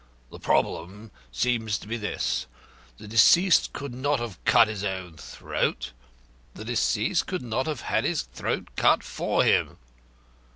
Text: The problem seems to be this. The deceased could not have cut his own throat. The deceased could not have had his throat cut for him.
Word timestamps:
The 0.31 0.39
problem 0.39 1.11
seems 1.31 1.77
to 1.77 1.87
be 1.87 1.95
this. 1.95 2.47
The 2.97 3.07
deceased 3.07 3.71
could 3.71 3.93
not 3.93 4.19
have 4.19 4.43
cut 4.45 4.67
his 4.67 4.83
own 4.83 5.17
throat. 5.17 5.91
The 6.55 6.65
deceased 6.65 7.27
could 7.27 7.43
not 7.43 7.67
have 7.67 7.81
had 7.81 8.03
his 8.03 8.23
throat 8.23 8.69
cut 8.75 9.03
for 9.03 9.43
him. 9.43 9.77